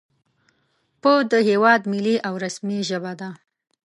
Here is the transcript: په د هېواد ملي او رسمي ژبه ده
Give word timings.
په 1.01 1.11
د 1.31 1.33
هېواد 1.49 1.81
ملي 1.91 2.15
او 2.27 2.33
رسمي 2.45 2.79
ژبه 2.89 3.13
ده 3.19 3.29